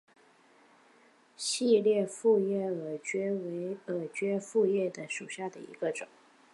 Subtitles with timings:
[1.37, 6.07] 细裂复叶耳蕨为鳞毛蕨科复叶耳蕨属下的一个种。